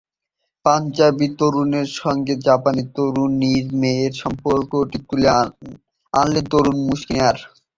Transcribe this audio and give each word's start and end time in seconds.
পাঞ্জাবি 0.65 1.27
তরুণের 1.39 1.89
সঙ্গে 2.01 2.33
জাপানি 2.47 2.83
তরুণীর 2.95 3.65
প্রেমের 3.69 4.11
সম্পর্কটি 4.21 4.97
তুলে 5.07 5.27
আনলেন 6.13 6.45
দারুণ 6.51 6.77
মুনশিয়ানায়। 6.85 7.43